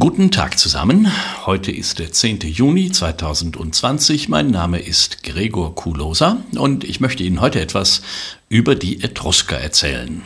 Guten 0.00 0.30
Tag 0.30 0.60
zusammen. 0.60 1.10
Heute 1.44 1.72
ist 1.72 1.98
der 1.98 2.12
10. 2.12 2.42
Juni 2.42 2.92
2020. 2.92 4.28
Mein 4.28 4.48
Name 4.48 4.78
ist 4.78 5.24
Gregor 5.24 5.74
Kulosa 5.74 6.36
und 6.56 6.84
ich 6.84 7.00
möchte 7.00 7.24
Ihnen 7.24 7.40
heute 7.40 7.60
etwas 7.60 8.02
über 8.48 8.76
die 8.76 9.02
Etrusker 9.02 9.56
erzählen. 9.56 10.22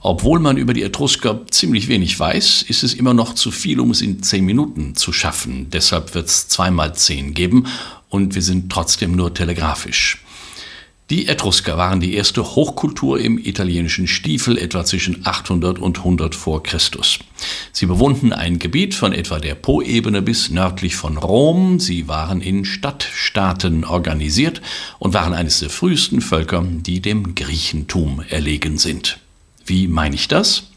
Obwohl 0.00 0.40
man 0.40 0.56
über 0.56 0.72
die 0.72 0.82
Etrusker 0.82 1.42
ziemlich 1.50 1.88
wenig 1.88 2.18
weiß, 2.18 2.62
ist 2.62 2.82
es 2.82 2.94
immer 2.94 3.12
noch 3.12 3.34
zu 3.34 3.50
viel, 3.50 3.78
um 3.78 3.90
es 3.90 4.00
in 4.00 4.22
10 4.22 4.42
Minuten 4.42 4.96
zu 4.96 5.12
schaffen. 5.12 5.68
Deshalb 5.70 6.14
wird 6.14 6.28
es 6.28 6.48
zweimal 6.48 6.94
10 6.94 7.34
geben 7.34 7.66
und 8.08 8.34
wir 8.34 8.42
sind 8.42 8.72
trotzdem 8.72 9.12
nur 9.12 9.34
telegrafisch. 9.34 10.24
Die 11.10 11.26
Etrusker 11.26 11.78
waren 11.78 12.00
die 12.00 12.12
erste 12.12 12.44
Hochkultur 12.44 13.18
im 13.18 13.38
italienischen 13.38 14.06
Stiefel 14.06 14.58
etwa 14.58 14.84
zwischen 14.84 15.24
800 15.24 15.78
und 15.78 15.98
100 15.98 16.34
vor 16.34 16.62
Christus. 16.62 17.18
Sie 17.72 17.86
bewohnten 17.86 18.34
ein 18.34 18.58
Gebiet 18.58 18.94
von 18.94 19.14
etwa 19.14 19.38
der 19.38 19.54
Po-Ebene 19.54 20.20
bis 20.20 20.50
nördlich 20.50 20.96
von 20.96 21.16
Rom. 21.16 21.80
Sie 21.80 22.08
waren 22.08 22.42
in 22.42 22.66
Stadtstaaten 22.66 23.86
organisiert 23.86 24.60
und 24.98 25.14
waren 25.14 25.32
eines 25.32 25.60
der 25.60 25.70
frühesten 25.70 26.20
Völker, 26.20 26.62
die 26.62 27.00
dem 27.00 27.34
Griechentum 27.34 28.22
erlegen 28.28 28.76
sind. 28.76 29.18
Wie 29.64 29.88
meine 29.88 30.14
ich 30.14 30.28
das? 30.28 30.67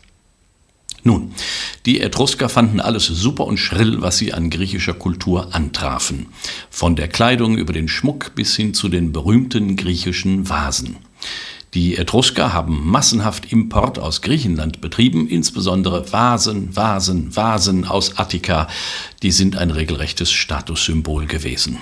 Nun, 1.04 1.34
die 1.86 2.00
Etrusker 2.00 2.48
fanden 2.48 2.80
alles 2.80 3.08
super 3.08 3.46
und 3.46 3.58
schrill, 3.58 4.02
was 4.02 4.18
sie 4.18 4.34
an 4.34 4.50
griechischer 4.50 4.94
Kultur 4.94 5.56
antrafen. 5.56 6.28
Von 6.70 6.96
der 6.96 7.08
Kleidung 7.08 7.58
über 7.58 7.74
den 7.74 7.88
Schmuck 7.88 8.36
bis 8.36 8.56
hin 8.56 8.74
zu 8.74 8.88
den 8.88 9.12
berühmten 9.12 9.76
griechischen 9.76 10.48
Vasen. 10.48 10.98
Die 11.74 11.96
Etrusker 11.96 12.52
haben 12.54 12.86
massenhaft 12.90 13.52
Import 13.52 13.98
aus 13.98 14.22
Griechenland 14.22 14.82
betrieben, 14.82 15.28
insbesondere 15.28 16.12
Vasen, 16.12 16.76
Vasen, 16.76 17.34
Vasen 17.36 17.86
aus 17.86 18.18
Attika. 18.18 18.68
Die 19.24 19.32
sind 19.32 19.56
ein 19.56 19.72
regelrechtes 19.72 20.32
Statussymbol 20.32 21.28
gewesen. 21.28 21.78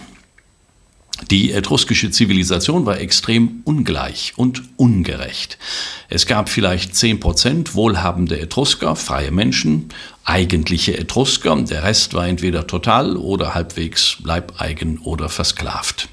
Die 1.29 1.51
etruskische 1.51 2.11
Zivilisation 2.11 2.85
war 2.85 2.99
extrem 2.99 3.61
ungleich 3.65 4.33
und 4.35 4.63
ungerecht. 4.77 5.57
Es 6.07 6.25
gab 6.25 6.49
vielleicht 6.49 6.93
10% 6.93 7.75
wohlhabende 7.75 8.39
Etrusker, 8.39 8.95
freie 8.95 9.31
Menschen, 9.31 9.89
eigentliche 10.23 10.97
Etrusker, 10.97 11.55
der 11.61 11.83
Rest 11.83 12.13
war 12.13 12.27
entweder 12.27 12.67
total 12.67 13.17
oder 13.17 13.53
halbwegs 13.53 14.17
leibeigen 14.23 14.99
oder 14.99 15.29
versklavt. 15.29 16.07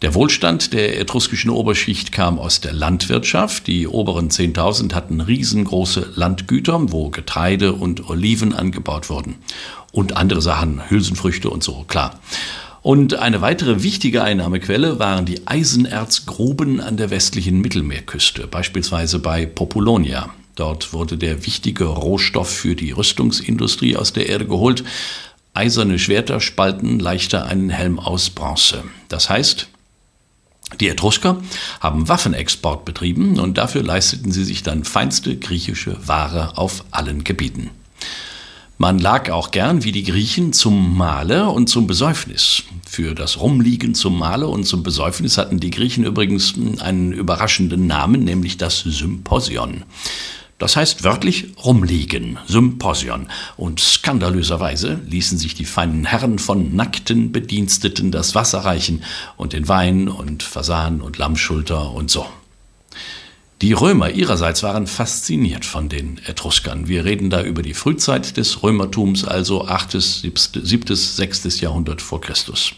Der 0.00 0.14
Wohlstand 0.14 0.72
der 0.74 1.00
etruskischen 1.00 1.50
Oberschicht 1.50 2.12
kam 2.12 2.38
aus 2.38 2.60
der 2.60 2.72
Landwirtschaft. 2.72 3.66
Die 3.66 3.88
oberen 3.88 4.30
10.000 4.30 4.94
hatten 4.94 5.20
riesengroße 5.20 6.12
Landgüter, 6.14 6.92
wo 6.92 7.10
Getreide 7.10 7.72
und 7.72 8.08
Oliven 8.08 8.54
angebaut 8.54 9.10
wurden. 9.10 9.34
Und 9.90 10.16
andere 10.16 10.40
Sachen, 10.40 10.88
Hülsenfrüchte 10.88 11.50
und 11.50 11.64
so, 11.64 11.84
klar. 11.88 12.20
Und 12.88 13.18
eine 13.18 13.42
weitere 13.42 13.82
wichtige 13.82 14.22
Einnahmequelle 14.22 14.98
waren 14.98 15.26
die 15.26 15.46
Eisenerzgruben 15.46 16.80
an 16.80 16.96
der 16.96 17.10
westlichen 17.10 17.60
Mittelmeerküste, 17.60 18.46
beispielsweise 18.46 19.18
bei 19.18 19.44
Populonia. 19.44 20.30
Dort 20.54 20.94
wurde 20.94 21.18
der 21.18 21.44
wichtige 21.44 21.84
Rohstoff 21.84 22.48
für 22.48 22.74
die 22.74 22.92
Rüstungsindustrie 22.92 23.94
aus 23.94 24.14
der 24.14 24.30
Erde 24.30 24.46
geholt. 24.46 24.84
Eiserne 25.52 25.98
Schwerter 25.98 26.40
spalten 26.40 26.98
leichter 26.98 27.44
einen 27.44 27.68
Helm 27.68 27.98
aus 27.98 28.30
Bronze. 28.30 28.84
Das 29.08 29.28
heißt, 29.28 29.68
die 30.80 30.88
Etrusker 30.88 31.42
haben 31.80 32.08
Waffenexport 32.08 32.86
betrieben 32.86 33.38
und 33.38 33.58
dafür 33.58 33.82
leisteten 33.82 34.32
sie 34.32 34.44
sich 34.44 34.62
dann 34.62 34.84
feinste 34.84 35.36
griechische 35.36 36.08
Ware 36.08 36.56
auf 36.56 36.86
allen 36.90 37.22
Gebieten. 37.22 37.68
Man 38.80 39.00
lag 39.00 39.28
auch 39.30 39.50
gern 39.50 39.82
wie 39.82 39.90
die 39.90 40.04
Griechen 40.04 40.52
zum 40.52 40.96
Mahle 40.96 41.48
und 41.48 41.68
zum 41.68 41.88
Besäufnis. 41.88 42.62
Für 42.86 43.16
das 43.16 43.40
Rumliegen 43.40 43.96
zum 43.96 44.16
Mahle 44.16 44.46
und 44.46 44.66
zum 44.66 44.84
Besäufnis 44.84 45.36
hatten 45.36 45.58
die 45.58 45.70
Griechen 45.70 46.04
übrigens 46.04 46.54
einen 46.78 47.10
überraschenden 47.10 47.88
Namen, 47.88 48.22
nämlich 48.22 48.56
das 48.56 48.78
Symposion. 48.78 49.82
Das 50.58 50.76
heißt 50.76 51.02
wörtlich 51.02 51.54
rumliegen, 51.64 52.38
Symposion. 52.46 53.26
Und 53.56 53.80
skandalöserweise 53.80 55.00
ließen 55.08 55.38
sich 55.38 55.56
die 55.56 55.64
feinen 55.64 56.04
Herren 56.04 56.38
von 56.38 56.76
nackten 56.76 57.32
Bediensteten 57.32 58.12
das 58.12 58.36
Wasser 58.36 58.60
reichen 58.60 59.02
und 59.36 59.54
den 59.54 59.66
Wein 59.66 60.06
und 60.06 60.44
Fasan 60.44 61.00
und 61.00 61.18
Lammschulter 61.18 61.90
und 61.90 62.12
so. 62.12 62.26
Die 63.60 63.72
Römer 63.72 64.10
ihrerseits 64.10 64.62
waren 64.62 64.86
fasziniert 64.86 65.64
von 65.64 65.88
den 65.88 66.20
Etruskern. 66.26 66.86
Wir 66.86 67.04
reden 67.04 67.28
da 67.28 67.42
über 67.42 67.62
die 67.62 67.74
Frühzeit 67.74 68.36
des 68.36 68.62
Römertums, 68.62 69.24
also 69.24 69.66
8., 69.66 70.00
7., 70.00 70.94
6. 70.94 71.60
Jahrhundert 71.60 72.00
vor 72.00 72.20
Christus. 72.20 72.74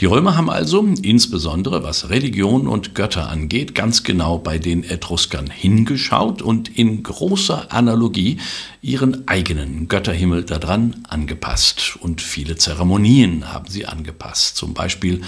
Die 0.00 0.06
Römer 0.06 0.34
haben 0.34 0.48
also, 0.48 0.82
insbesondere 1.02 1.82
was 1.82 2.08
Religion 2.08 2.66
und 2.66 2.94
Götter 2.94 3.28
angeht, 3.28 3.74
ganz 3.74 4.02
genau 4.02 4.38
bei 4.38 4.58
den 4.58 4.82
Etruskern 4.82 5.50
hingeschaut 5.50 6.40
und 6.40 6.74
in 6.78 7.02
großer 7.02 7.70
Analogie 7.70 8.38
ihren 8.80 9.28
eigenen 9.28 9.88
Götterhimmel 9.88 10.44
daran 10.44 11.04
angepasst. 11.06 11.98
Und 12.00 12.22
viele 12.22 12.56
Zeremonien 12.56 13.52
haben 13.52 13.68
sie 13.68 13.84
angepasst. 13.84 14.56
Zum 14.56 14.72
Beispiel 14.72 15.20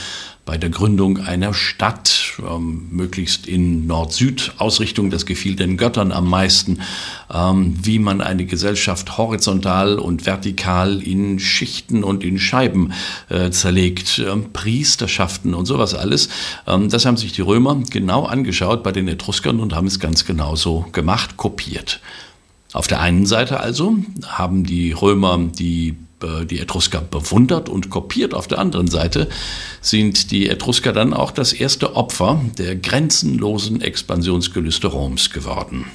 bei 0.44 0.58
der 0.58 0.70
Gründung 0.70 1.18
einer 1.18 1.54
Stadt, 1.54 2.32
ähm, 2.40 2.88
möglichst 2.90 3.46
in 3.46 3.86
Nord-Süd-Ausrichtung, 3.86 5.10
das 5.10 5.24
gefiel 5.24 5.54
den 5.54 5.76
Göttern 5.76 6.10
am 6.10 6.28
meisten, 6.28 6.80
ähm, 7.32 7.76
wie 7.80 8.00
man 8.00 8.20
eine 8.20 8.44
Gesellschaft 8.44 9.18
horizontal 9.18 9.98
und 10.00 10.26
vertikal 10.26 11.00
in 11.00 11.38
Schichten 11.38 12.02
und 12.02 12.24
in 12.24 12.40
Scheiben 12.40 12.92
äh, 13.28 13.50
zerlegt, 13.50 14.18
ähm, 14.18 14.46
Priesterschaften 14.62 15.54
und 15.54 15.66
sowas 15.66 15.94
alles. 15.94 16.28
Ähm, 16.68 16.88
das 16.88 17.04
haben 17.04 17.16
sich 17.16 17.32
die 17.32 17.42
Römer 17.42 17.82
genau 17.90 18.24
angeschaut 18.24 18.84
bei 18.84 18.92
den 18.92 19.08
Etruskern 19.08 19.58
und 19.58 19.74
haben 19.74 19.88
es 19.88 19.98
ganz 19.98 20.24
genauso 20.24 20.86
gemacht, 20.92 21.36
kopiert. 21.36 22.00
Auf 22.72 22.86
der 22.86 23.00
einen 23.00 23.26
Seite 23.26 23.58
also 23.58 23.96
haben 24.24 24.62
die 24.64 24.92
Römer 24.92 25.38
die 25.38 25.96
äh, 26.22 26.46
die 26.46 26.60
Etrusker 26.60 27.00
bewundert 27.00 27.68
und 27.68 27.90
kopiert. 27.90 28.34
Auf 28.34 28.46
der 28.46 28.60
anderen 28.60 28.86
Seite 28.86 29.28
sind 29.80 30.30
die 30.30 30.48
Etrusker 30.48 30.92
dann 30.92 31.12
auch 31.12 31.32
das 31.32 31.52
erste 31.52 31.96
Opfer 31.96 32.40
der 32.56 32.76
grenzenlosen 32.76 33.80
Expansionsgelüste 33.80 34.86
Roms 34.86 35.30
geworden. 35.30 35.86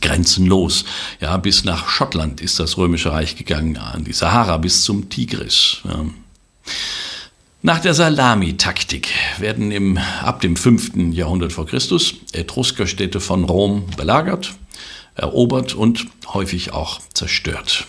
Grenzenlos. 0.00 0.84
Ja, 1.20 1.38
bis 1.38 1.64
nach 1.64 1.88
Schottland 1.88 2.42
ist 2.42 2.60
das 2.60 2.76
Römische 2.76 3.12
Reich 3.12 3.36
gegangen, 3.36 3.78
an 3.78 4.04
die 4.04 4.12
Sahara 4.12 4.58
bis 4.58 4.84
zum 4.84 5.08
Tigris. 5.08 5.78
Ja. 5.84 6.04
Nach 7.64 7.78
der 7.78 7.94
Salamitaktik 7.94 9.10
werden 9.38 9.70
im, 9.70 9.96
ab 9.96 10.40
dem 10.40 10.56
5. 10.56 11.12
Jahrhundert 11.12 11.52
vor 11.52 11.64
Christus 11.64 12.14
Etruskerstädte 12.32 13.20
von 13.20 13.44
Rom 13.44 13.84
belagert, 13.96 14.54
erobert 15.14 15.72
und 15.72 16.08
häufig 16.26 16.72
auch 16.72 17.00
zerstört. 17.14 17.86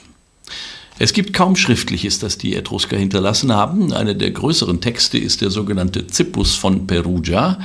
Es 1.00 1.11
gibt 1.11 1.34
kaum 1.34 1.56
Schriftliches, 1.56 2.19
das 2.19 2.38
die 2.38 2.56
Etrusker 2.56 2.97
hinterlassen 2.97 3.51
haben. 3.51 3.91
Einer 3.94 4.13
der 4.13 4.29
größeren 4.29 4.79
Texte 4.79 5.17
ist 5.17 5.41
der 5.41 5.50
sogenannte 5.50 6.05
Zippus 6.05 6.53
von 6.53 6.85
Perugia. 6.85 7.57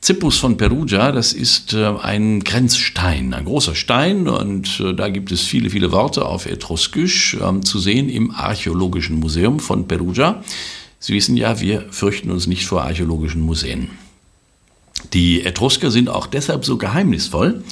Zippus 0.00 0.36
von 0.36 0.56
Perugia, 0.56 1.12
das 1.12 1.32
ist 1.32 1.74
äh, 1.74 1.92
ein 2.02 2.42
Grenzstein, 2.42 3.34
ein 3.34 3.44
großer 3.44 3.76
Stein 3.76 4.26
und 4.26 4.80
äh, 4.80 4.94
da 4.94 5.10
gibt 5.10 5.30
es 5.30 5.42
viele, 5.42 5.70
viele 5.70 5.92
Worte 5.92 6.24
auf 6.24 6.46
Etruskisch 6.46 7.36
ähm, 7.40 7.64
zu 7.64 7.78
sehen 7.78 8.08
im 8.08 8.32
Archäologischen 8.32 9.20
Museum 9.20 9.60
von 9.60 9.86
Perugia. 9.86 10.42
Sie 11.00 11.14
wissen 11.14 11.36
ja, 11.36 11.60
wir 11.60 11.86
fürchten 11.90 12.30
uns 12.30 12.46
nicht 12.46 12.66
vor 12.66 12.82
archäologischen 12.82 13.40
Museen. 13.40 13.90
Die 15.14 15.42
Etrusker 15.44 15.90
sind 15.90 16.10
auch 16.10 16.26
deshalb 16.26 16.64
so 16.66 16.76
geheimnisvoll, 16.76 17.64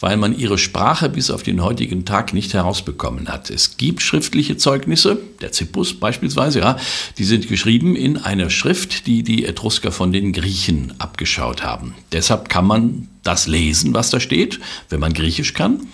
weil 0.00 0.16
man 0.16 0.36
ihre 0.36 0.56
Sprache 0.56 1.10
bis 1.10 1.30
auf 1.30 1.42
den 1.42 1.62
heutigen 1.62 2.06
Tag 2.06 2.32
nicht 2.32 2.54
herausbekommen 2.54 3.28
hat. 3.28 3.50
Es 3.50 3.76
gibt 3.76 4.00
schriftliche 4.00 4.56
Zeugnisse, 4.56 5.18
der 5.42 5.52
Zippus 5.52 5.92
beispielsweise, 5.92 6.60
ja, 6.60 6.78
die 7.18 7.24
sind 7.24 7.48
geschrieben 7.48 7.96
in 7.96 8.16
einer 8.16 8.48
Schrift, 8.48 9.06
die 9.06 9.22
die 9.22 9.44
Etrusker 9.44 9.92
von 9.92 10.10
den 10.10 10.32
Griechen 10.32 10.94
abgeschaut 10.98 11.62
haben. 11.62 11.94
Deshalb 12.12 12.48
kann 12.48 12.66
man 12.66 13.08
das 13.22 13.46
lesen, 13.46 13.92
was 13.92 14.08
da 14.08 14.18
steht, 14.18 14.58
wenn 14.88 15.00
man 15.00 15.12
Griechisch 15.12 15.52
kann. 15.52 15.86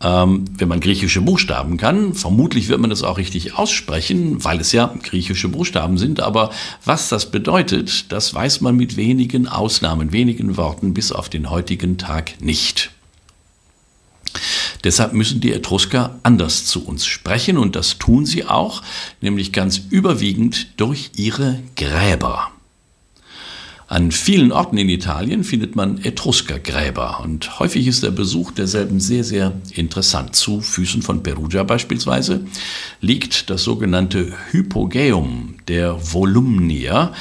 Ähm, 0.00 0.44
wenn 0.58 0.68
man 0.68 0.80
griechische 0.80 1.20
Buchstaben 1.20 1.76
kann, 1.76 2.14
vermutlich 2.14 2.68
wird 2.68 2.80
man 2.80 2.90
das 2.90 3.02
auch 3.02 3.16
richtig 3.16 3.54
aussprechen, 3.54 4.44
weil 4.44 4.60
es 4.60 4.72
ja 4.72 4.94
griechische 5.02 5.48
Buchstaben 5.48 5.98
sind. 5.98 6.20
Aber 6.20 6.50
was 6.84 7.08
das 7.08 7.30
bedeutet, 7.30 8.12
das 8.12 8.34
weiß 8.34 8.60
man 8.60 8.76
mit 8.76 8.96
wenigen 8.96 9.48
Ausnahmen, 9.48 10.12
wenigen 10.12 10.56
Worten 10.56 10.94
bis 10.94 11.12
auf 11.12 11.28
den 11.28 11.48
heutigen 11.50 11.96
Tag 11.96 12.40
nicht. 12.40 12.90
Deshalb 14.82 15.14
müssen 15.14 15.40
die 15.40 15.52
Etrusker 15.52 16.18
anders 16.22 16.66
zu 16.66 16.84
uns 16.84 17.06
sprechen 17.06 17.56
und 17.56 17.74
das 17.74 17.98
tun 17.98 18.26
sie 18.26 18.44
auch, 18.44 18.82
nämlich 19.20 19.52
ganz 19.52 19.80
überwiegend 19.90 20.78
durch 20.78 21.12
ihre 21.16 21.60
Gräber. 21.76 22.53
An 23.86 24.12
vielen 24.12 24.50
Orten 24.50 24.78
in 24.78 24.88
Italien 24.88 25.44
findet 25.44 25.76
man 25.76 26.02
Etruskergräber 26.02 27.20
und 27.22 27.58
häufig 27.58 27.86
ist 27.86 28.02
der 28.02 28.12
Besuch 28.12 28.50
derselben 28.50 28.98
sehr, 28.98 29.24
sehr 29.24 29.52
interessant. 29.72 30.34
Zu 30.34 30.62
Füßen 30.62 31.02
von 31.02 31.22
Perugia 31.22 31.64
beispielsweise 31.64 32.46
liegt 33.02 33.50
das 33.50 33.62
sogenannte 33.62 34.32
Hypogäum 34.50 35.56
der 35.68 35.98
Volumnier, 36.00 37.12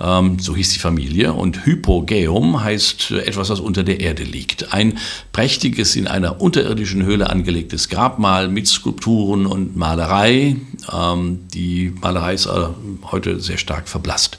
ähm, 0.00 0.38
so 0.38 0.54
hieß 0.54 0.72
die 0.72 0.78
Familie, 0.78 1.32
und 1.32 1.66
Hypogäum 1.66 2.62
heißt 2.62 3.10
etwas, 3.10 3.50
was 3.50 3.58
unter 3.58 3.82
der 3.82 3.98
Erde 3.98 4.22
liegt. 4.22 4.72
Ein 4.72 4.98
prächtiges, 5.32 5.96
in 5.96 6.06
einer 6.06 6.40
unterirdischen 6.40 7.02
Höhle 7.04 7.30
angelegtes 7.30 7.88
Grabmal 7.88 8.48
mit 8.48 8.68
Skulpturen 8.68 9.44
und 9.44 9.76
Malerei. 9.76 10.56
Ähm, 10.92 11.40
die 11.52 11.92
Malerei 12.00 12.34
ist 12.34 12.46
äh, 12.46 12.68
heute 13.10 13.40
sehr 13.40 13.58
stark 13.58 13.88
verblasst. 13.88 14.38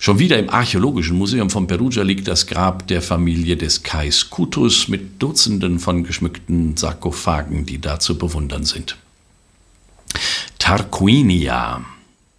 Schon 0.00 0.20
wieder 0.20 0.38
im 0.38 0.48
Archäologischen 0.48 1.18
Museum 1.18 1.50
von 1.50 1.66
Perugia 1.66 2.04
liegt 2.04 2.28
das 2.28 2.46
Grab 2.46 2.86
der 2.86 3.02
Familie 3.02 3.56
des 3.56 3.82
Kais 3.82 4.30
Kutus 4.30 4.86
mit 4.86 5.20
Dutzenden 5.20 5.80
von 5.80 6.04
geschmückten 6.04 6.76
Sarkophagen, 6.76 7.66
die 7.66 7.80
da 7.80 7.98
zu 7.98 8.16
bewundern 8.16 8.64
sind. 8.64 8.96
Tarquinia, 10.60 11.84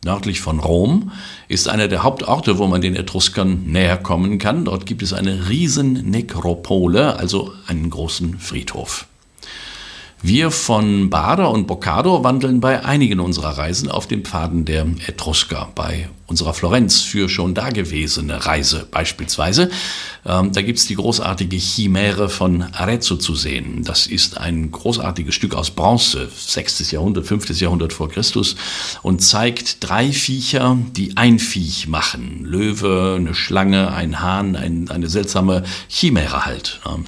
nördlich 0.06 0.40
von 0.40 0.60
Rom, 0.60 1.12
ist 1.50 1.68
einer 1.68 1.90
der 1.90 2.04
Hauptorte, 2.04 2.60
wo 2.60 2.68
man 2.68 2.80
den 2.80 2.96
Etruskern 2.96 3.66
näher 3.66 3.98
kommen 3.98 4.40
kann. 4.40 4.64
Dort 4.64 4.86
gibt 4.86 5.04
es 5.04 5.12
eine 5.12 5.50
riesen 5.50 6.10
Nekropole, 6.10 7.18
also 7.18 7.54
einen 7.68 7.90
großen 7.90 8.40
Friedhof. 8.40 9.09
Wir 10.22 10.52
von 10.52 11.10
Bader 11.10 11.50
und 11.50 11.66
Boccado 11.66 12.26
wandeln 12.26 12.60
bei 12.60 12.84
einigen 12.84 13.22
unserer 13.22 13.58
Reisen 13.58 13.90
auf 13.90 14.06
den 14.06 14.26
Pfaden 14.26 14.66
der 14.66 14.86
Etrusker. 15.08 15.70
Bei 15.76 16.10
unserer 16.28 16.54
Florenz 16.54 17.00
für 17.00 17.30
schon 17.30 17.54
dagewesene 17.54 18.46
Reise 18.46 18.86
beispielsweise. 18.92 19.70
Ähm, 20.26 20.52
da 20.52 20.62
gibt's 20.62 20.88
die 20.88 20.96
großartige 20.96 21.56
Chimäre 21.56 22.28
von 22.28 22.64
Arezzo 22.74 23.16
zu 23.16 23.34
sehen. 23.34 23.86
Das 23.86 24.08
ist 24.08 24.38
ein 24.38 24.72
großartiges 24.72 25.34
Stück 25.34 25.56
aus 25.56 25.72
Bronze, 25.72 26.30
6. 26.36 26.92
Jahrhundert, 26.92 27.26
5. 27.26 27.58
Jahrhundert 27.58 27.94
vor 27.94 28.10
Christus 28.10 28.58
und 29.02 29.22
zeigt 29.22 29.78
drei 29.80 30.12
Viecher, 30.12 30.78
die 30.98 31.16
ein 31.16 31.40
Viech 31.40 31.88
machen. 31.88 32.44
Löwe, 32.44 33.16
eine 33.18 33.34
Schlange, 33.34 33.94
ein 33.94 34.20
Hahn, 34.20 34.58
ein, 34.58 34.90
eine 34.90 35.08
seltsame 35.08 35.64
Chimäre 35.88 36.46
halt. 36.46 36.82
Ähm, 36.86 37.06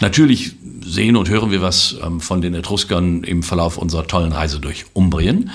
Natürlich 0.00 0.52
sehen 0.84 1.16
und 1.16 1.28
hören 1.28 1.50
wir 1.50 1.62
was 1.62 1.96
ähm, 2.02 2.20
von 2.20 2.40
den 2.40 2.54
Etruskern 2.54 3.24
im 3.24 3.42
Verlauf 3.42 3.78
unserer 3.78 4.06
tollen 4.06 4.32
Reise 4.32 4.60
durch 4.60 4.86
Umbrien. 4.92 5.50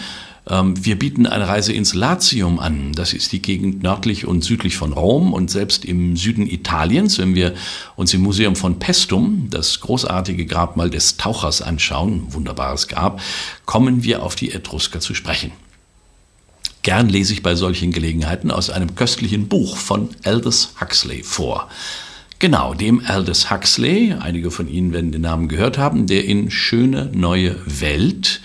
Ähm, 0.50 0.74
wir 0.84 0.98
bieten 0.98 1.26
eine 1.28 1.48
Reise 1.48 1.74
ins 1.74 1.94
Latium 1.94 2.60
an. 2.60 2.94
Das 2.94 3.14
ist 3.14 3.32
die 3.32 3.42
Gegend 3.42 3.84
nördlich 3.84 4.26
und 4.26 4.44
südlich 4.44 4.76
von 4.76 4.94
Rom 4.94 5.34
und 5.34 5.52
selbst 5.52 5.86
im 5.86 6.18
Süden 6.18 6.48
Italiens, 6.48 7.18
wenn 7.20 7.36
wir 7.36 7.54
uns 7.96 8.14
im 8.14 8.22
Museum 8.22 8.56
von 8.56 8.80
Pestum 8.80 9.48
das 9.50 9.80
großartige 9.82 10.46
Grabmal 10.46 10.90
des 10.90 11.18
Tauchers 11.18 11.62
anschauen, 11.62 12.34
wunderbares 12.34 12.88
Grab, 12.88 13.22
kommen 13.66 14.04
wir 14.04 14.24
auf 14.24 14.36
die 14.36 14.52
Etrusker 14.52 15.00
zu 15.00 15.14
sprechen. 15.14 15.52
Gern 16.82 17.10
lese 17.10 17.34
ich 17.34 17.44
bei 17.44 17.56
solchen 17.56 17.92
Gelegenheiten 17.92 18.52
aus 18.52 18.70
einem 18.70 18.96
köstlichen 18.96 19.48
Buch 19.48 19.76
von 19.76 20.10
Aldous 20.24 20.74
Huxley 20.80 21.24
vor. 21.24 21.68
Genau, 22.40 22.74
dem 22.74 23.02
Aldous 23.06 23.52
Huxley, 23.52 24.16
einige 24.18 24.50
von 24.50 24.70
Ihnen 24.70 24.94
werden 24.94 25.12
den 25.12 25.24
Namen 25.24 25.50
gehört 25.50 25.78
haben, 25.78 26.08
der 26.08 26.24
in 26.24 26.50
Schöne 26.50 27.12
neue 27.14 27.58
Welt 27.66 28.40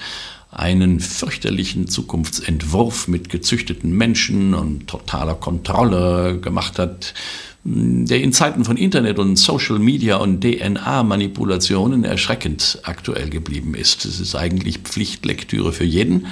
einen 0.51 0.99
fürchterlichen 0.99 1.87
Zukunftsentwurf 1.87 3.07
mit 3.07 3.29
gezüchteten 3.29 3.97
Menschen 3.97 4.53
und 4.55 4.89
totaler 4.89 5.37
Kontrolle 5.37 6.41
gemacht 6.41 6.81
hat, 6.81 7.15
der 7.63 8.21
in 8.21 8.33
Zeiten 8.33 8.65
von 8.65 8.77
Internet 8.77 9.21
und 9.21 9.37
Social 9.37 9.79
Media 9.79 10.17
und 10.17 10.43
DNA-Manipulationen 10.43 12.03
erschreckend 12.03 12.81
aktuell 12.83 13.31
geblieben 13.31 13.75
ist. 13.75 14.05
Es 14.07 14.19
ist 14.19 14.35
eigentlich 14.35 14.79
Pflichtlektüre 14.79 15.73
für 15.73 15.85
jeden. 15.85 16.27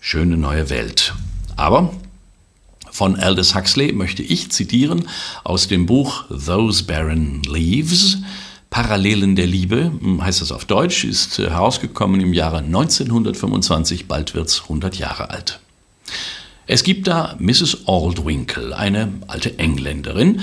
Schöne 0.00 0.36
neue 0.36 0.68
Welt. 0.68 1.14
Aber 1.56 1.94
von 2.90 3.16
Aldous 3.16 3.54
Huxley 3.54 3.92
möchte 3.92 4.22
ich 4.22 4.50
zitieren 4.50 5.08
aus 5.44 5.68
dem 5.68 5.86
Buch 5.86 6.24
Those 6.28 6.84
Barren 6.84 7.42
Leaves. 7.42 8.18
Parallelen 8.70 9.34
der 9.34 9.46
Liebe, 9.46 9.92
hm, 10.00 10.22
heißt 10.22 10.40
das 10.40 10.52
auf 10.52 10.64
Deutsch, 10.64 11.04
ist 11.04 11.38
herausgekommen 11.38 12.20
im 12.20 12.32
Jahre 12.32 12.58
1925, 12.58 14.06
bald 14.06 14.34
wird 14.34 14.48
es 14.48 14.62
100 14.62 14.96
Jahre 14.96 15.30
alt. 15.30 15.60
Es 16.66 16.84
gibt 16.84 17.08
da 17.08 17.36
Mrs. 17.40 17.88
Aldwinkle, 17.88 18.76
eine 18.76 19.12
alte 19.26 19.58
Engländerin, 19.58 20.40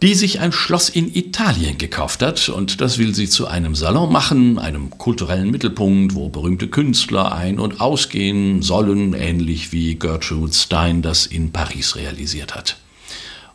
die 0.00 0.14
sich 0.14 0.38
ein 0.38 0.52
Schloss 0.52 0.88
in 0.88 1.12
Italien 1.12 1.76
gekauft 1.76 2.22
hat 2.22 2.48
und 2.48 2.80
das 2.80 2.98
will 2.98 3.14
sie 3.14 3.28
zu 3.28 3.48
einem 3.48 3.74
Salon 3.74 4.12
machen, 4.12 4.58
einem 4.58 4.90
kulturellen 4.90 5.50
Mittelpunkt, 5.50 6.14
wo 6.14 6.28
berühmte 6.28 6.68
Künstler 6.68 7.32
ein- 7.32 7.58
und 7.58 7.80
ausgehen 7.80 8.62
sollen, 8.62 9.12
ähnlich 9.12 9.72
wie 9.72 9.96
Gertrude 9.96 10.52
Stein 10.52 11.02
das 11.02 11.26
in 11.26 11.50
Paris 11.50 11.96
realisiert 11.96 12.54
hat. 12.54 12.76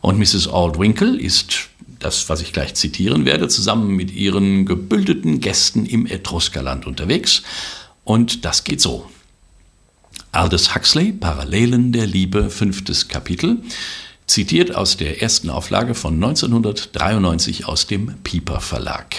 Und 0.02 0.18
Mrs. 0.18 0.48
Aldwinkle 0.48 1.18
ist 1.18 1.70
das, 1.98 2.28
was 2.28 2.42
ich 2.42 2.52
gleich 2.52 2.74
zitieren 2.74 3.24
werde, 3.24 3.48
zusammen 3.48 3.96
mit 3.96 4.12
ihren 4.12 4.66
gebildeten 4.66 5.40
Gästen 5.40 5.86
im 5.86 6.04
Etruskerland 6.04 6.86
unterwegs 6.86 7.42
und 8.04 8.44
das 8.44 8.64
geht 8.64 8.82
so. 8.82 9.08
Aldous 10.30 10.74
Huxley, 10.74 11.12
Parallelen 11.12 11.92
der 11.92 12.06
Liebe, 12.06 12.50
fünftes 12.50 13.08
Kapitel 13.08 13.62
zitiert 14.26 14.74
aus 14.74 14.96
der 14.96 15.22
ersten 15.22 15.50
Auflage 15.50 15.94
von 15.94 16.14
1993 16.14 17.66
aus 17.66 17.86
dem 17.86 18.14
Pieper 18.22 18.60
Verlag. 18.60 19.16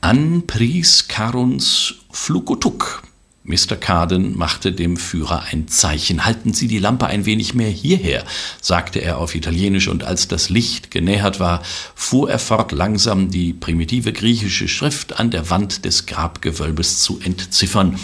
An 0.00 0.46
pries 0.46 1.08
Caruns 1.08 1.94
Flukutuk. 2.10 3.02
Mr. 3.46 3.76
Carden 3.76 4.38
machte 4.38 4.72
dem 4.72 4.96
Führer 4.96 5.44
ein 5.50 5.68
Zeichen. 5.68 6.24
Halten 6.24 6.54
Sie 6.54 6.66
die 6.66 6.78
Lampe 6.78 7.06
ein 7.06 7.26
wenig 7.26 7.52
mehr 7.52 7.68
hierher, 7.68 8.24
sagte 8.60 9.00
er 9.00 9.18
auf 9.18 9.34
Italienisch, 9.34 9.88
und 9.88 10.02
als 10.02 10.28
das 10.28 10.48
Licht 10.48 10.90
genähert 10.90 11.40
war, 11.40 11.62
fuhr 11.94 12.30
er 12.30 12.38
fort, 12.38 12.72
langsam 12.72 13.30
die 13.30 13.52
primitive 13.52 14.14
griechische 14.14 14.66
Schrift 14.66 15.18
an 15.18 15.30
der 15.30 15.50
Wand 15.50 15.84
des 15.84 16.06
Grabgewölbes 16.06 17.00
zu 17.00 17.20
entziffern. 17.22 17.98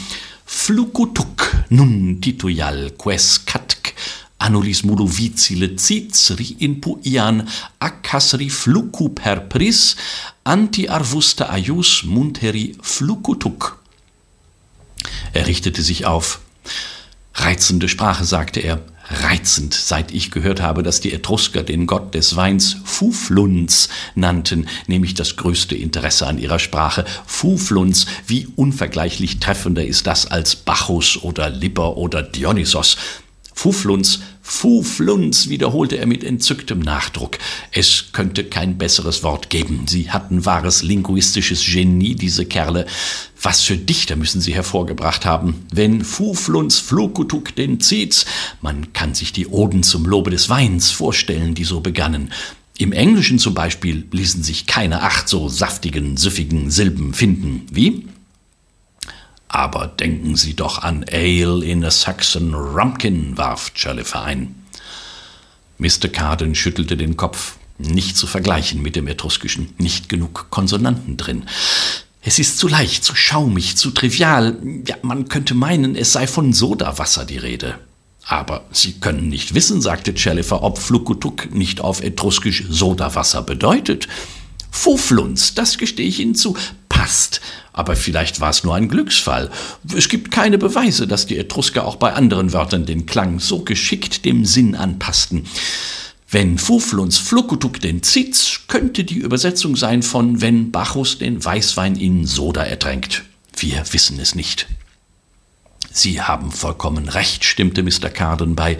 Flukutuk 0.44 1.56
nun 1.70 2.20
titujal 2.20 2.90
ques 2.98 3.46
catc 3.46 3.94
Anulis 4.40 4.82
modovicile 4.82 5.76
citsri 5.76 6.56
in 6.58 6.80
puian 6.80 7.42
accasri 7.78 8.48
flucu 8.50 9.10
per 9.10 9.48
pris 9.52 9.96
anti 10.42 10.88
arvusta 10.88 11.50
aius 11.52 12.02
munteri 12.04 12.74
flucutuc. 12.80 13.76
Er 15.32 15.46
richtete 15.46 15.82
sich 15.82 16.06
auf. 16.06 16.40
Reizende 17.34 17.88
Sprache, 17.88 18.24
sagte 18.24 18.60
er, 18.60 18.82
reizend, 19.10 19.74
seit 19.74 20.12
ich 20.12 20.30
gehört 20.30 20.60
habe, 20.60 20.82
dass 20.82 21.00
die 21.00 21.12
Etrusker 21.12 21.62
den 21.62 21.86
Gott 21.86 22.14
des 22.14 22.36
Weins 22.36 22.76
Fufluns 22.84 23.88
nannten, 24.14 24.66
nehme 24.86 25.06
ich 25.06 25.14
das 25.14 25.36
größte 25.36 25.74
Interesse 25.74 26.26
an 26.26 26.38
ihrer 26.38 26.58
Sprache. 26.58 27.04
Fufluns, 27.26 28.06
wie 28.26 28.48
unvergleichlich 28.56 29.38
treffender 29.38 29.84
ist 29.84 30.06
das 30.06 30.26
als 30.26 30.56
Bacchus 30.56 31.22
oder 31.22 31.50
Liber 31.50 31.96
oder 31.96 32.22
Dionysos. 32.22 32.96
Fufluns, 33.52 34.20
Fufluns, 34.50 35.48
wiederholte 35.48 35.96
er 35.96 36.06
mit 36.06 36.24
entzücktem 36.24 36.80
Nachdruck. 36.80 37.38
Es 37.70 38.06
könnte 38.12 38.44
kein 38.44 38.78
besseres 38.78 39.22
Wort 39.22 39.48
geben. 39.48 39.86
Sie 39.86 40.10
hatten 40.10 40.44
wahres 40.44 40.82
linguistisches 40.82 41.64
Genie, 41.64 42.16
diese 42.16 42.44
Kerle. 42.44 42.84
Was 43.40 43.62
für 43.62 43.76
Dichter 43.76 44.16
müssen 44.16 44.40
sie 44.40 44.52
hervorgebracht 44.52 45.24
haben. 45.24 45.64
Wenn 45.72 46.04
Fufluns 46.04 46.80
Flukutuk 46.80 47.54
den 47.54 47.80
zieht's, 47.80 48.26
man 48.60 48.92
kann 48.92 49.14
sich 49.14 49.32
die 49.32 49.46
Oden 49.46 49.84
zum 49.84 50.04
Lobe 50.04 50.32
des 50.32 50.50
Weins 50.50 50.90
vorstellen, 50.90 51.54
die 51.54 51.64
so 51.64 51.80
begannen. 51.80 52.32
Im 52.76 52.92
Englischen 52.92 53.38
zum 53.38 53.54
Beispiel 53.54 54.04
ließen 54.10 54.42
sich 54.42 54.66
keine 54.66 55.02
acht 55.02 55.28
so 55.28 55.48
saftigen, 55.48 56.16
süffigen 56.16 56.72
Silben 56.72 57.14
finden. 57.14 57.66
Wie? 57.70 58.08
Aber 59.52 59.88
denken 59.88 60.36
Sie 60.36 60.54
doch 60.54 60.78
an 60.78 61.04
Ale 61.10 61.64
in 61.64 61.84
a 61.84 61.90
Saxon 61.90 62.54
Rumpkin, 62.54 63.36
warf 63.36 63.72
Joliffe 63.74 64.20
ein. 64.20 64.54
Mr. 65.78 66.08
Carden 66.08 66.54
schüttelte 66.54 66.96
den 66.96 67.16
Kopf. 67.16 67.56
Nicht 67.76 68.16
zu 68.16 68.28
vergleichen 68.28 68.80
mit 68.80 68.94
dem 68.94 69.08
Etruskischen, 69.08 69.74
nicht 69.78 70.08
genug 70.08 70.50
Konsonanten 70.50 71.16
drin. 71.16 71.46
Es 72.22 72.38
ist 72.38 72.58
zu 72.58 72.68
leicht, 72.68 73.02
zu 73.02 73.16
schaumig, 73.16 73.76
zu 73.76 73.90
trivial. 73.90 74.56
Ja, 74.86 74.96
man 75.02 75.28
könnte 75.28 75.54
meinen, 75.54 75.96
es 75.96 76.12
sei 76.12 76.28
von 76.28 76.52
Sodawasser 76.52 77.24
die 77.24 77.38
Rede. 77.38 77.78
Aber 78.26 78.66
Sie 78.70 79.00
können 79.00 79.30
nicht 79.30 79.54
wissen, 79.54 79.80
sagte 79.80 80.14
Chellifer, 80.14 80.62
ob 80.62 80.78
Flukutuk 80.78 81.52
nicht 81.52 81.80
auf 81.80 82.02
Etruskisch 82.02 82.64
Sodawasser 82.68 83.42
bedeutet. 83.42 84.06
Fufluns, 84.70 85.54
das 85.54 85.78
gestehe 85.78 86.06
ich 86.06 86.20
Ihnen 86.20 86.34
zu, 86.34 86.56
passt. 86.88 87.40
Aber 87.72 87.96
vielleicht 87.96 88.40
war 88.40 88.50
es 88.50 88.64
nur 88.64 88.74
ein 88.74 88.88
Glücksfall. 88.88 89.50
Es 89.94 90.08
gibt 90.08 90.30
keine 90.30 90.58
Beweise, 90.58 91.06
dass 91.06 91.26
die 91.26 91.38
Etrusker 91.38 91.86
auch 91.86 91.96
bei 91.96 92.12
anderen 92.12 92.52
Wörtern 92.52 92.84
den 92.84 93.06
Klang 93.06 93.40
so 93.40 93.60
geschickt 93.60 94.24
dem 94.24 94.44
Sinn 94.44 94.74
anpassten. 94.74 95.46
Wenn 96.30 96.58
Fufluns 96.58 97.18
Flukutuk 97.18 97.80
den 97.80 98.02
Zitz, 98.02 98.60
könnte 98.68 99.04
die 99.04 99.16
Übersetzung 99.16 99.76
sein 99.76 100.02
von 100.02 100.40
wenn 100.40 100.70
Bacchus 100.70 101.18
den 101.18 101.44
Weißwein 101.44 101.96
in 101.96 102.26
Soda 102.26 102.62
ertränkt. 102.62 103.24
Wir 103.56 103.84
wissen 103.92 104.20
es 104.20 104.34
nicht. 104.34 104.68
Sie 105.92 106.22
haben 106.22 106.52
vollkommen 106.52 107.08
recht, 107.08 107.44
stimmte 107.44 107.82
Mr. 107.82 108.10
Carden 108.10 108.54
bei. 108.54 108.78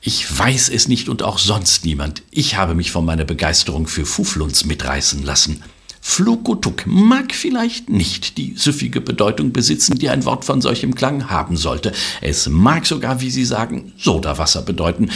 Ich 0.00 0.38
weiß 0.38 0.68
es 0.68 0.86
nicht 0.86 1.08
und 1.08 1.22
auch 1.22 1.38
sonst 1.38 1.84
niemand. 1.84 2.22
Ich 2.30 2.56
habe 2.56 2.74
mich 2.74 2.92
von 2.92 3.04
meiner 3.04 3.24
Begeisterung 3.24 3.88
für 3.88 4.06
Fufluns 4.06 4.64
mitreißen 4.64 5.24
lassen. 5.24 5.64
Flukutuk 6.00 6.86
mag 6.86 7.34
vielleicht 7.34 7.88
nicht 7.88 8.36
die 8.36 8.54
süffige 8.56 9.00
Bedeutung 9.00 9.52
besitzen, 9.52 9.98
die 9.98 10.10
ein 10.10 10.24
Wort 10.26 10.44
von 10.44 10.60
solchem 10.60 10.94
Klang 10.94 11.30
haben 11.30 11.56
sollte. 11.56 11.92
Es 12.20 12.48
mag 12.48 12.86
sogar, 12.86 13.20
wie 13.20 13.30
Sie 13.30 13.44
sagen, 13.44 13.92
Sodawasser 13.96 14.62
bedeuten. 14.62 15.10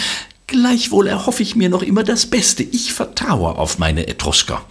Gleichwohl 0.48 1.06
erhoffe 1.06 1.42
ich 1.42 1.54
mir 1.54 1.68
noch 1.68 1.82
immer 1.82 2.02
das 2.02 2.26
Beste. 2.26 2.62
Ich 2.62 2.94
vertraue 2.94 3.56
auf 3.56 3.78
meine 3.78 4.08
Etrusker. 4.08 4.64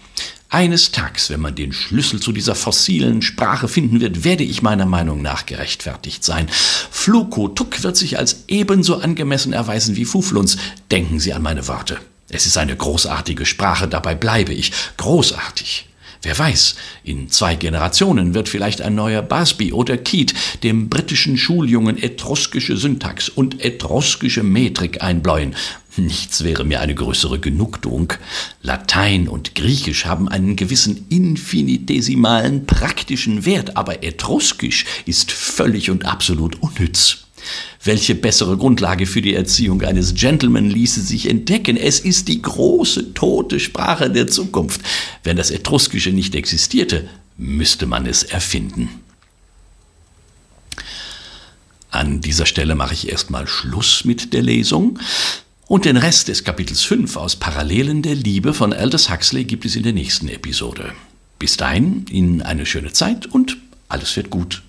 Eines 0.50 0.94
Tages, 0.94 1.30
wenn 1.30 1.42
man 1.42 1.56
den 1.56 1.74
Schlüssel 1.74 2.22
zu 2.22 2.32
dieser 2.32 2.56
fossilen 2.56 3.22
Sprache 3.22 3.68
finden 3.68 4.00
wird, 4.00 4.24
werde 4.24 4.46
ich 4.46 4.62
meiner 4.62 4.86
Meinung 4.86 5.22
nach 5.22 5.46
gerechtfertigt 5.46 6.24
sein. 6.24 6.48
Fluko-Tuk 6.50 7.84
wird 7.84 7.98
sich 7.98 8.18
als 8.18 8.46
ebenso 8.48 8.96
angemessen 8.96 9.52
erweisen 9.52 9.98
wie 9.98 10.06
Fufluns. 10.06 10.58
Denken 10.90 11.20
Sie 11.20 11.34
an 11.34 11.42
meine 11.42 11.68
Worte. 11.68 11.98
Es 12.30 12.46
ist 12.46 12.58
eine 12.58 12.78
großartige 12.78 13.46
Sprache, 13.46 13.90
dabei 13.90 14.16
bleibe 14.16 14.54
ich. 14.54 14.72
Großartig. 14.96 15.90
Wer 16.22 16.38
weiß, 16.38 16.76
in 17.04 17.30
zwei 17.30 17.56
Generationen 17.56 18.34
wird 18.34 18.50
vielleicht 18.50 18.82
ein 18.82 18.96
neuer 18.96 19.22
Busby 19.22 19.72
oder 19.74 19.98
Keat 19.98 20.34
dem 20.64 20.90
britischen 20.90 21.38
Schuljungen 21.38 22.02
etruskische 22.02 22.78
Syntax 22.78 23.30
und 23.30 23.64
etruskische 23.64 24.44
Metrik 24.44 25.04
einbläuen. 25.04 25.56
Nichts 25.98 26.44
wäre 26.44 26.64
mir 26.64 26.80
eine 26.80 26.94
größere 26.94 27.40
Genugtuung. 27.40 28.14
Latein 28.62 29.28
und 29.28 29.56
Griechisch 29.56 30.06
haben 30.06 30.30
einen 30.30 30.56
gewissen 30.56 31.06
infinitesimalen 31.10 32.66
praktischen 32.68 33.46
Wert, 33.46 33.76
aber 33.76 34.04
Etruskisch 34.04 34.86
ist 35.06 35.32
völlig 35.32 35.90
und 35.90 36.06
absolut 36.06 36.62
unnütz. 36.62 37.26
Welche 37.84 38.16
bessere 38.16 38.58
Grundlage 38.58 39.06
für 39.06 39.22
die 39.22 39.34
Erziehung 39.34 39.82
eines 39.82 40.14
Gentleman 40.14 40.70
ließe 40.70 41.02
sich 41.02 41.30
entdecken? 41.30 41.78
Es 41.78 42.00
ist 42.00 42.28
die 42.28 42.42
große 42.42 43.14
tote 43.14 43.60
Sprache 43.60 44.10
der 44.12 44.28
Zukunft. 44.28 44.82
Wenn 45.24 45.38
das 45.38 45.52
Etruskische 45.52 46.12
nicht 46.12 46.36
existierte, 46.36 47.10
müsste 47.38 47.86
man 47.86 48.06
es 48.06 48.24
erfinden. 48.24 48.90
An 51.90 52.22
dieser 52.22 52.46
Stelle 52.46 52.76
mache 52.76 52.94
ich 52.94 53.10
erstmal 53.10 53.48
Schluss 53.48 54.04
mit 54.04 54.34
der 54.34 54.44
Lesung. 54.44 55.00
Und 55.68 55.84
den 55.84 55.98
Rest 55.98 56.30
des 56.30 56.46
Kapitels 56.46 56.84
5 56.84 57.18
aus 57.18 57.36
Parallelen 57.36 58.02
der 58.02 58.16
Liebe 58.16 58.54
von 58.54 58.72
Aldous 58.72 59.10
Huxley 59.10 59.44
gibt 59.44 59.66
es 59.66 59.76
in 59.76 59.84
der 59.84 59.92
nächsten 59.92 60.30
Episode. 60.30 60.94
Bis 61.40 61.58
dahin, 61.58 62.06
Ihnen 62.10 62.42
eine 62.42 62.66
schöne 62.66 62.94
Zeit 62.94 63.26
und 63.26 63.58
alles 63.90 64.16
wird 64.16 64.30
gut. 64.30 64.64